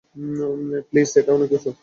[0.89, 1.71] Please, এটা অনেক উঁচু।